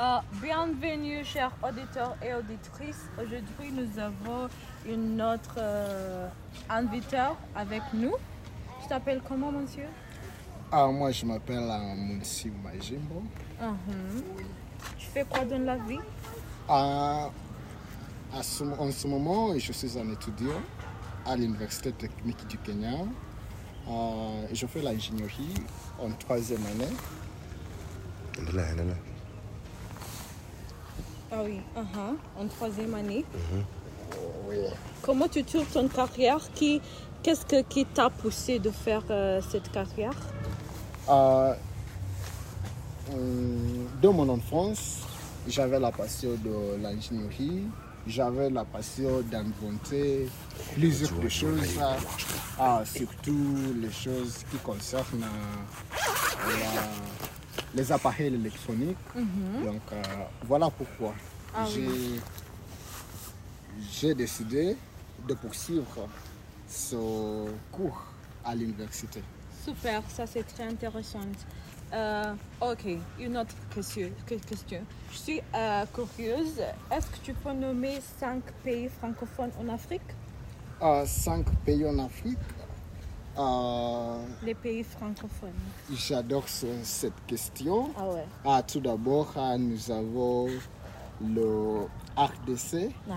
[0.00, 3.04] Euh, bienvenue, chers auditeurs et auditrices.
[3.18, 4.48] Aujourd'hui, nous avons
[4.86, 6.28] une autre euh,
[6.70, 7.18] invité
[7.54, 8.14] avec nous.
[8.82, 9.84] Tu t'appelles comment, monsieur?
[10.72, 13.22] Ah, moi, je m'appelle euh, Mounsi Majimbo.
[13.60, 14.22] Mhm.
[14.96, 15.98] Tu fais quoi dans la vie?
[16.66, 17.28] Ah,
[18.34, 20.62] à ce- en ce moment, je suis un étudiant
[21.26, 22.96] à l'Université technique du Kenya.
[23.86, 25.54] Ah, je fais l'ingénierie
[26.00, 26.94] en troisième année.
[31.32, 32.16] Ah oui, mhm.
[32.38, 33.24] en troisième année.
[34.48, 34.56] Oui.
[35.02, 36.40] Comment tu trouves ton carrière?
[36.54, 36.80] Qui,
[37.22, 40.14] Qu'est-ce que, qui t'a poussé de faire euh, cette carrière?
[41.06, 41.54] Ah,
[43.12, 45.00] hum, dans mon enfance,
[45.46, 47.64] j'avais la passion de l'ingénierie.
[48.06, 50.26] J'avais la passion d'inventer
[50.74, 51.78] plusieurs de choses,
[52.58, 56.82] ah, surtout les choses qui concernent euh, la-
[57.74, 58.96] les appareils électroniques.
[59.14, 60.02] Donc euh,
[60.44, 61.14] voilà pourquoi
[61.54, 61.64] Ah
[63.92, 64.76] j'ai décidé
[65.26, 66.08] de poursuivre
[66.68, 66.96] ce
[67.72, 68.02] cours
[68.44, 69.22] à l'université.
[69.64, 71.20] Super, ça c'est très intéressant.
[71.92, 72.86] Euh, ok,
[73.18, 74.10] une autre question.
[74.26, 74.80] que- question.
[75.12, 76.60] Je suis euh, curieuse.
[76.90, 80.02] Est-ce que tu peux nommer cinq pays francophones en Afrique?
[80.82, 82.38] Euh, cinq pays en Afrique?
[83.38, 85.50] Euh, Les pays francophones.
[85.92, 87.90] J'adore ce- cette question.
[87.96, 88.26] Ah ouais.
[88.44, 90.48] Ah, tout d'abord, ah, nous avons
[91.22, 91.86] le
[92.16, 93.14] RDC, Ah,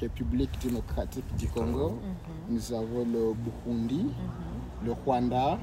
[0.00, 1.98] République démocratique du Congo.
[2.48, 4.06] Nous avons le Burundi,
[4.84, 5.58] le Rwanda,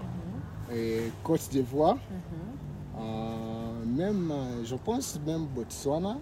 [0.73, 1.97] et Côte d'Ivoire.
[2.99, 4.33] Euh, même,
[4.63, 6.17] je pense même Botswana.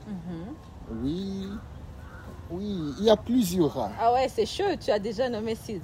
[1.02, 1.48] Oui,
[2.52, 3.90] oui, il y a plusieurs.
[4.00, 5.82] Ah ouais, c'est chaud, tu as déjà nommé six.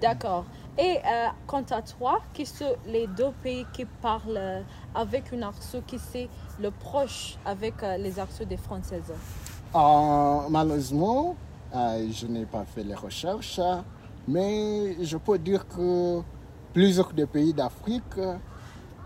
[0.00, 0.44] D'accord.
[0.78, 4.60] Et euh, quant à toi, qui sont les deux pays qui parlent euh,
[4.94, 6.28] avec une arceau qui c'est
[6.60, 9.12] le proche avec euh, les arceaux des Françaises?
[9.74, 11.34] Euh, malheureusement,
[11.72, 13.60] je n'ai pas fait les recherches,
[14.28, 16.20] mais je peux dire que
[16.74, 18.18] plusieurs des pays d'Afrique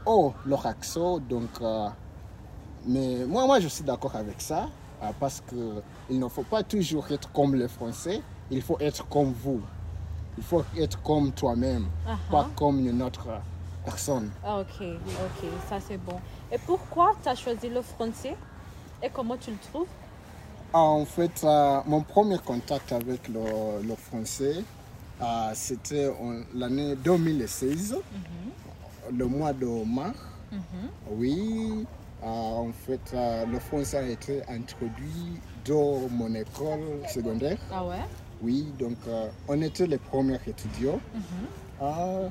[0.07, 1.19] ont leur accent.
[1.19, 1.51] Donc,
[2.87, 4.69] mais moi, moi, je suis d'accord avec ça,
[5.19, 9.61] parce qu'il ne faut pas toujours être comme les Français, il faut être comme vous.
[10.38, 12.50] Il faut être comme toi-même, Ah pas ah.
[12.56, 13.27] comme une autre
[13.84, 14.31] personne.
[14.44, 16.19] Ah, Ok, ok, ça c'est bon.
[16.53, 18.37] Et pourquoi tu as choisi le français
[19.03, 19.87] et comment tu le trouves?
[20.72, 24.62] En fait, euh, mon premier contact avec le, le français,
[25.21, 27.97] euh, c'était en l'année 2016,
[29.12, 30.16] le mois de mars.
[31.10, 31.84] Oui, euh,
[32.23, 37.59] en fait, euh, le français a été introduit dans mon école secondaire.
[37.73, 37.97] Ah ouais?
[38.43, 41.01] Oui, donc euh, on était les premiers étudiants.
[41.83, 42.29] Euh,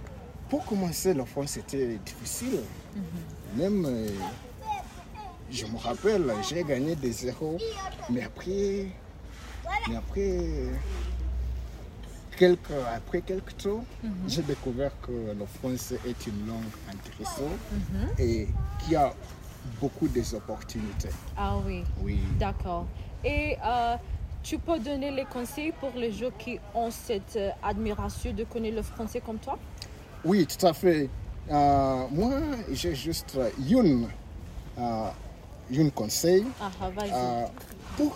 [0.50, 2.62] pour commencer, le français c'était difficile.
[3.56, 4.10] Même, euh,
[5.52, 7.58] je me rappelle, j'ai gagné des zéros.
[8.10, 8.88] Mais après,
[9.88, 10.40] mais après,
[12.38, 13.86] quelques, après quelques temps,
[14.28, 17.60] j'ai découvert que le français est une langue intéressante
[18.18, 18.48] et
[18.80, 19.14] qui a
[19.80, 21.10] beaucoup d'opportunités.
[21.38, 22.20] Ah oui, Oui.
[22.40, 22.86] d'accord.
[23.24, 23.96] Et euh,
[24.44, 28.76] tu peux donner les conseils pour les gens qui ont cette euh, admiration de connaître
[28.78, 29.58] le français comme toi?
[30.24, 31.10] Oui, tout à fait.
[31.50, 32.32] Euh, moi,
[32.72, 33.38] j'ai juste
[33.70, 34.08] une,
[34.78, 35.10] euh,
[35.72, 36.46] une conseil.
[36.62, 37.48] Ah, ah, vas-y.
[37.98, 38.16] Pour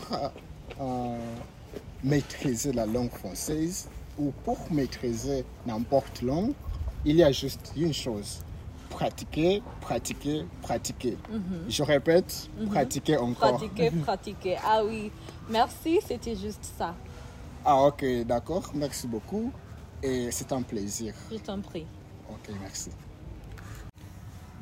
[2.03, 3.87] maîtriser la langue française
[4.17, 6.51] ou pour maîtriser n'importe langue,
[7.05, 8.39] il y a juste une chose.
[8.93, 11.17] Pratiquer, pratiquer, pratiquer.
[11.67, 13.57] Je répète, pratiquer encore.
[13.57, 14.57] Pratiquer, pratiquer.
[14.63, 15.11] Ah oui,
[15.49, 16.95] merci, c'était juste ça.
[17.65, 18.71] Ah ok, d'accord.
[18.75, 19.51] Merci beaucoup.
[20.01, 21.13] Et c'est un plaisir.
[21.31, 21.87] Je t'en prie.
[22.29, 22.91] Ok, merci.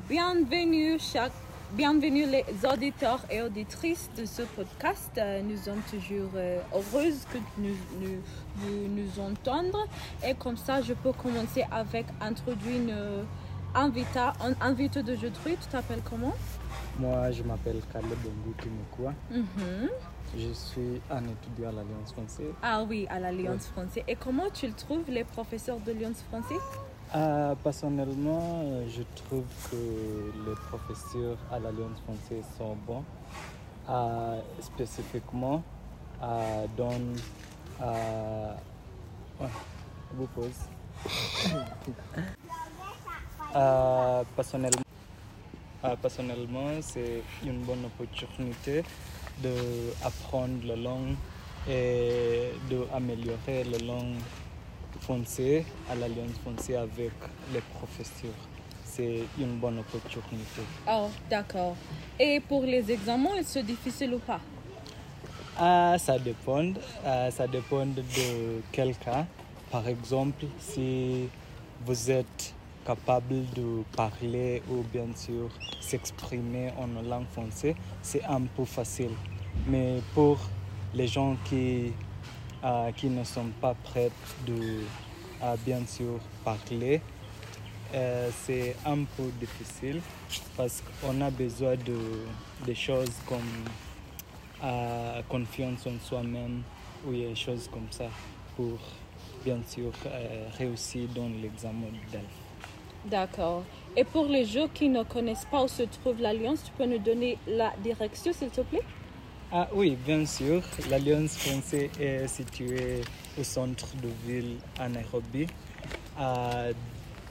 [0.08, 1.32] Bienvenue, chaque...
[1.74, 5.18] Bienvenue les auditeurs et auditrices de ce podcast.
[5.42, 9.86] Nous sommes toujours euh, heureuses que nous nous, nous entendre.
[10.22, 13.24] Et comme ça, je peux commencer avec introduire une
[13.74, 13.90] un
[14.60, 15.56] invité d'aujourd'hui.
[15.60, 16.34] Tu t'appelles comment?
[16.98, 19.12] Moi, je m'appelle Caleb Bonguti Mukwa.
[19.30, 19.88] Mhm.
[20.36, 22.52] Je suis un étudiant à l'Alliance française.
[22.62, 24.02] Ah oui, à l'Alliance française.
[24.08, 26.60] Et comment tu le trouves, les professeurs de l'Alliance française?
[27.14, 29.76] Euh, personnellement, euh, je trouve que
[30.46, 33.04] les professeurs à l'Alliance française sont bons.
[33.90, 35.62] Euh, spécifiquement,
[36.22, 37.00] euh, dans.
[39.40, 39.48] Ouais,
[40.12, 40.60] je vous pose.
[43.54, 44.82] Euh, personnellement,
[45.84, 48.82] euh, personnellement, c'est une bonne opportunité
[49.42, 51.16] d'apprendre la langue
[51.68, 54.16] et d'améliorer la langue
[55.00, 57.12] française à l'Alliance française avec
[57.52, 58.30] les professeurs.
[58.84, 60.62] c'est une bonne opportunité.
[60.86, 61.74] Oh, d'accord.
[62.18, 64.40] Et pour les examens, est-ce difficile ou pas?
[65.58, 66.72] Ah, ça dépend.
[67.04, 68.02] Ah, ça dépend de
[68.70, 69.24] quel cas.
[69.70, 71.28] Par exemple, si
[71.86, 75.48] vous êtes capable de parler ou bien sûr
[75.80, 79.12] s'exprimer en langue française, c'est un peu facile.
[79.66, 80.38] Mais pour
[80.94, 81.92] les gens qui,
[82.62, 84.10] ah, qui ne sont pas prêts
[84.46, 84.80] de
[85.40, 87.00] à bien sûr parler,
[87.94, 90.00] euh, c'est un peu difficile
[90.56, 93.38] parce qu'on a besoin de, choses comme
[94.64, 96.62] euh, confiance en soi-même
[97.06, 98.06] ou des choses comme ça
[98.56, 98.78] pour
[99.44, 102.41] bien sûr euh, réussir dans l'examen d'ELF.
[103.04, 103.64] D'accord.
[103.96, 106.98] Et pour les gens qui ne connaissent pas où se trouve l'Alliance, tu peux nous
[106.98, 108.82] donner la direction, s'il te plaît?
[109.50, 110.62] Ah oui, bien sûr.
[110.88, 113.02] L'Alliance française est située
[113.38, 115.46] au centre de ville à Nairobi.
[116.18, 116.68] À-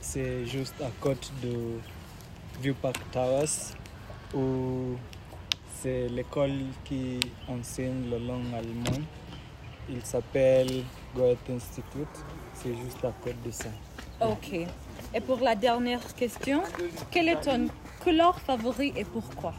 [0.03, 1.53] C'est juste à côté de
[2.59, 3.75] View Park Towers
[4.33, 4.95] où
[5.79, 9.03] c'est l'école qui enseigne la langue allemande.
[9.89, 10.83] Il s'appelle
[11.15, 12.17] Goethe Institute.
[12.55, 13.69] C'est juste à côté de ça.
[14.21, 14.65] Ok.
[15.13, 16.61] Et pour la dernière question,
[17.09, 17.67] quelle est ton
[18.01, 19.53] couleur favorite et pourquoi?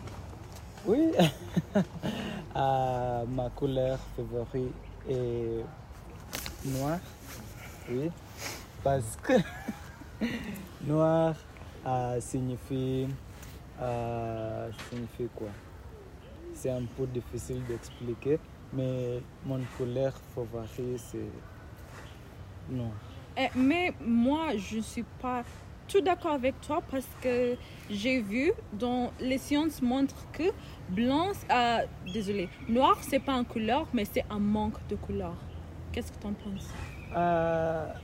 [0.86, 1.12] Oui,
[2.54, 4.72] Ah, ma couleur favorite
[5.08, 5.62] est
[6.64, 6.98] noir.
[7.90, 8.10] Oui,
[8.82, 9.34] parce que
[10.86, 11.34] noir
[12.20, 13.08] signifie,
[13.80, 15.48] ah, signifie quoi?
[16.54, 18.38] C'est un peu difficile d'expliquer,
[18.72, 21.30] mais mon couleur favorite c'est
[22.70, 23.11] noir.
[23.36, 25.42] Eh, Mais moi, je ne suis pas
[25.88, 27.56] tout d'accord avec toi parce que
[27.90, 30.44] j'ai vu dans les sciences montrent que
[30.88, 31.80] blanc, ah,
[32.12, 35.34] désolé, noir, c'est pas une couleur, mais c'est un manque de couleur.
[35.92, 36.70] Qu'est-ce que tu en penses?
[37.14, 37.94] Ah,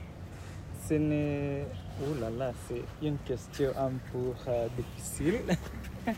[0.86, 1.66] ce n'est.
[2.02, 5.40] Oh là là, c'est une question un peu euh, difficile.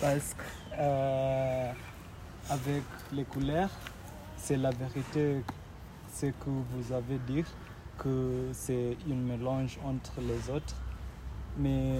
[0.00, 0.42] Parce que
[0.78, 1.72] euh,
[2.50, 3.70] avec les couleurs,
[4.36, 5.42] c'est la vérité
[6.12, 7.44] ce que vous avez dit,
[7.98, 10.74] que c'est un mélange entre les autres.
[11.58, 11.98] Mais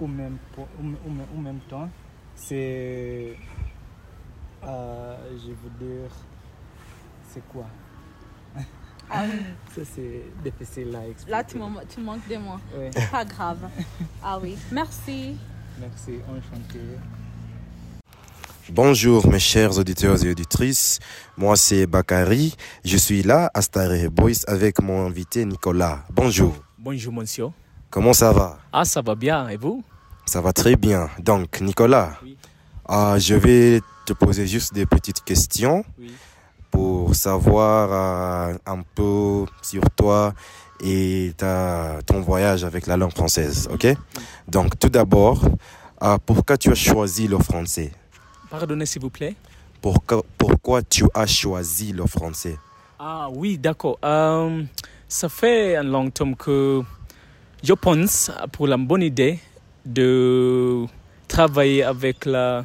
[0.00, 0.96] au même, au même-
[1.36, 1.88] au même- temps,
[2.34, 3.36] c'est.
[4.64, 6.10] euh, je veux dire.
[7.28, 7.66] C'est quoi?
[9.12, 9.40] Ah oui,
[9.74, 11.30] Ça, c'est difficile à expliquer.
[11.30, 11.58] là, tu,
[11.88, 12.60] tu manques de moi.
[12.76, 13.68] Oui, Pas grave.
[14.22, 15.36] Ah oui, merci.
[15.80, 16.80] merci, enchanté.
[18.72, 21.00] Bonjour mes chers auditeurs et auditrices,
[21.36, 26.04] moi c'est Bakari, je suis là à Star Boys avec mon invité Nicolas.
[26.12, 27.48] Bonjour, Bonjour monsieur.
[27.90, 28.58] comment ça va?
[28.72, 29.82] Ah, ça va bien, et vous?
[30.24, 31.08] Ça va très bien.
[31.18, 32.36] Donc Nicolas, Oui.
[32.86, 36.12] ah, je vais te poser juste des petites questions Oui.
[36.70, 40.32] pour savoir euh, un peu sur toi
[40.82, 43.88] et ta, ton voyage avec la langue française, ok?
[44.46, 45.42] Donc tout d'abord,
[46.00, 47.90] ah, pourquoi tu as choisi le français?
[48.50, 49.34] Pardonnez s'il vous plaît.
[49.80, 52.58] pourquoi, pourquoi tu as choisi le français?
[52.98, 53.98] Ah oui, d'accord.
[54.04, 54.62] Euh,
[55.08, 56.82] ça fait un long temps que
[57.62, 59.38] je pense pour la bonne idée
[59.86, 60.84] de
[61.28, 62.64] travailler avec la,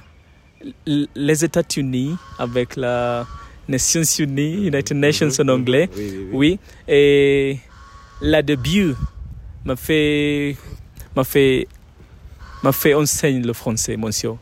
[0.85, 3.25] les États-Unis, avec la
[3.67, 5.89] Nations Unies, United Nations en anglais.
[5.95, 6.29] Oui, oui, oui.
[6.33, 7.59] Oui, et
[8.21, 8.93] là début
[9.63, 10.55] m'a fait
[11.15, 11.67] m'a fait
[12.63, 14.33] m'a fait enseigner le français, monsieur.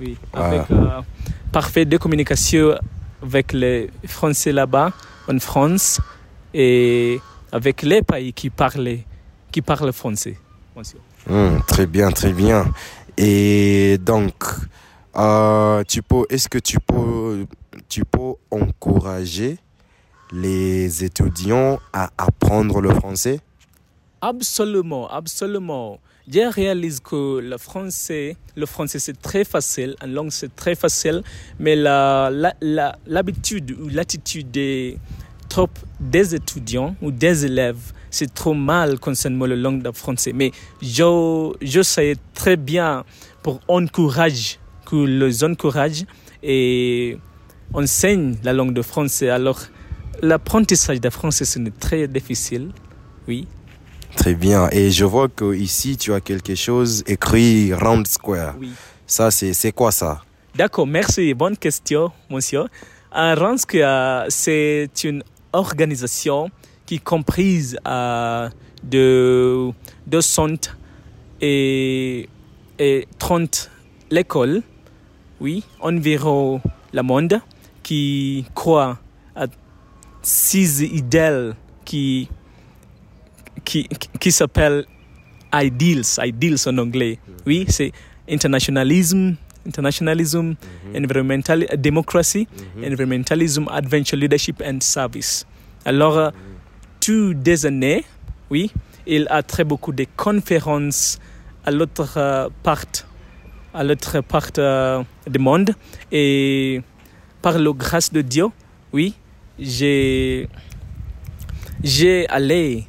[0.00, 1.02] Oui, avec euh,
[1.52, 2.74] parfait de communication
[3.22, 4.92] avec les Français là-bas
[5.28, 6.00] en France
[6.54, 7.20] et
[7.52, 8.98] avec les pays qui parlent
[9.52, 10.38] qui parlent français.
[11.28, 12.72] Hmm, très bien, très bien.
[13.18, 14.32] Et donc,
[15.16, 17.46] euh, tu peux, est-ce que tu peux,
[17.88, 19.58] tu peux encourager
[20.32, 23.40] les étudiants à apprendre le français?
[24.22, 25.98] Absolument, absolument.
[26.28, 31.22] Je réalise que le français, le français c'est très facile, en langue c'est très facile,
[31.58, 34.98] mais la, la, la- l'habitude ou l'attitude des
[35.98, 40.32] des étudiants ou des élèves, c'est trop mal concernant la langue de français.
[40.32, 43.04] Mais je, je sais très bien
[43.42, 46.04] pour encourager, que les encourage
[46.44, 47.18] et
[47.74, 49.28] enseigne la langue de français.
[49.28, 49.58] Alors,
[50.22, 52.70] l'apprentissage de français, c'est très difficile,
[53.26, 53.48] oui.
[54.20, 54.68] Très bien.
[54.70, 58.54] Et je vois que ici tu as quelque chose écrit round square.
[58.60, 58.70] Oui.
[59.06, 60.20] Ça, c'est, quoi ça?
[60.54, 61.32] D'accord, merci.
[61.32, 62.64] Bonne question, monsieur.
[63.12, 65.24] Un Ransk, euh, c'est une
[65.54, 66.50] organisation
[66.84, 68.50] qui comprise euh,
[68.82, 69.70] de
[70.06, 70.48] 200
[71.40, 72.28] et,
[72.78, 73.70] et 30
[74.10, 74.60] écoles,
[75.40, 76.60] oui, environ
[76.92, 77.40] le monde,
[77.82, 78.98] qui croient
[79.34, 79.46] à
[80.20, 81.52] six idées
[81.86, 82.28] qui,
[83.70, 83.86] qui,
[84.18, 84.84] qui s'appellent
[85.52, 87.18] ideals, ideals en anglais.
[87.46, 87.92] Oui, c'est
[88.28, 90.54] internationalisme, internationalism,
[90.96, 92.48] environmental democracy,
[92.84, 95.46] environmentalism, adventure leadership and service.
[95.84, 96.30] Alors, euh,
[97.00, 98.04] tous des années,
[98.50, 98.72] oui,
[99.06, 101.18] il a très beaucoup de conférences
[101.64, 102.84] à l'autre euh, part,
[103.72, 105.70] à l'autre part euh, du monde.
[106.10, 106.82] Et
[107.40, 108.46] par la grâce de Dieu,
[108.92, 109.14] oui,
[109.58, 110.48] j'ai
[111.82, 112.84] j'ai allé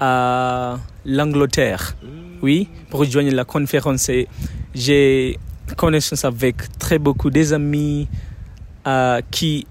[0.00, 1.96] à l'Angleterre,
[2.42, 4.10] oui, pour rejoindre la conférence
[4.74, 5.38] j'ai
[5.76, 8.08] connaissance avec très beaucoup des amis
[8.86, 9.66] euh, qui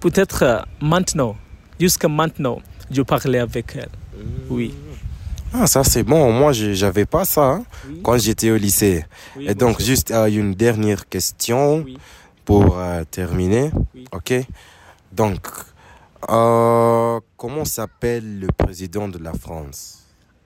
[0.00, 1.36] peut-être euh, maintenant,
[1.78, 2.60] jusqu'à maintenant,
[2.90, 3.88] je parlais avec elle.
[4.48, 4.74] Oui.
[5.52, 6.32] Ah, ça c'est bon.
[6.32, 8.00] Moi, j'avais pas ça hein, Oui.
[8.02, 9.04] quand j'étais au lycée.
[9.36, 9.86] Oui, Et donc, bonjour.
[9.86, 11.98] juste euh, une dernière question Oui.
[12.44, 13.70] pour euh, terminer.
[14.12, 14.32] Ok.
[15.12, 15.40] Donc,
[16.28, 19.96] euh, comment s'appelle le président de la France?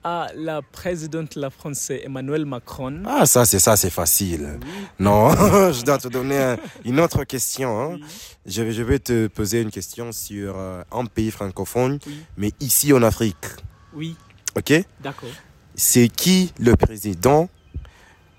[0.07, 3.01] Ah, la présidente de la France, c'est Emmanuel Macron.
[3.05, 4.59] Ah, ça c'est ça, c'est facile.
[4.99, 5.29] Non,
[5.71, 7.81] je dois te donner un- une autre question.
[7.93, 7.97] hein.
[8.45, 12.19] Je, vais- je vais te poser une question sur euh, un pays francophone, Oui.
[12.37, 13.45] mais ici en Afrique.
[13.93, 14.15] Oui,
[14.55, 14.73] Ok?
[15.01, 15.29] d'accord.
[15.73, 17.49] C'est qui le président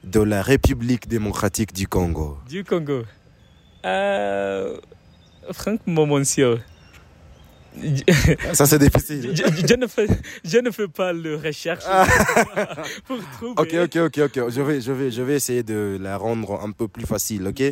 [0.04, 2.38] de la République démocratique du Congo?
[2.48, 3.02] Du Congo.
[3.84, 4.78] Euh,
[5.48, 5.74] monsieur,
[6.06, 6.58] je,
[8.52, 9.30] Ça c'est difficile.
[9.34, 10.06] je- je ne fais,
[10.44, 11.84] je ne fais pas le recherche
[13.06, 13.78] pour trouver.
[13.80, 14.50] Ok, ok, ok, ok.
[14.50, 17.46] Je vais, je vais, je vais essayer de la rendre un peu plus facile.
[17.46, 17.62] Ok?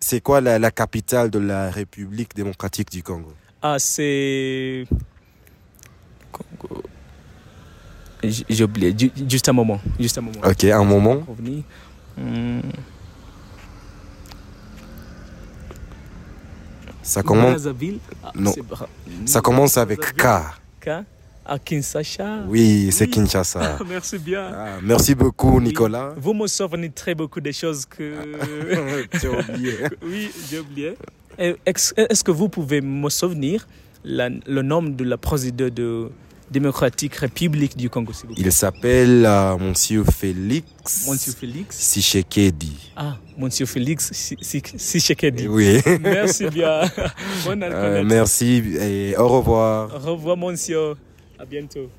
[0.00, 3.32] C'est quoi la, la capitale de la République démocratique du Congo?
[3.62, 4.84] Ah, c'est.
[6.32, 6.82] Congo.
[8.22, 8.94] J'ai oublié.
[8.98, 9.80] Ju- Juste un moment.
[10.00, 10.40] Juste un moment.
[10.44, 11.22] Ok, un moment.
[17.04, 17.60] Ça commence.
[18.24, 18.52] Ah, Non.
[19.26, 20.26] ça commence avec K.
[20.80, 20.88] K.
[21.46, 22.38] À Kinshasa.
[22.48, 23.10] Oui, c'est Oui.
[23.10, 23.78] Kinshasa.
[23.88, 24.50] Merci bien.
[24.50, 26.14] Ah, merci beaucoup, Nicolas.
[26.16, 28.14] Vous me souvenez très beaucoup des choses que.
[29.20, 29.74] Tu as oublié.
[30.02, 30.94] oui, j'ai oublié.
[31.38, 33.66] Est-ce que vous pouvez me souvenir
[34.04, 36.08] la- le nom de la présidente de
[36.58, 41.76] démocratique République du Congo, s'il vous plaît Il s'appelle euh, Monsieur Félix Monsieur Félix.
[41.76, 42.72] Sichekedi.
[42.96, 45.48] Ah, Monsieur Félix Si- Si- Tshisekedi.
[45.48, 45.80] Oui.
[46.00, 46.80] Merci bien.
[47.44, 49.90] Bonne Euh, merci et au revoir.
[49.94, 50.94] Au revoir, monsieur.
[51.38, 51.90] À bientôt.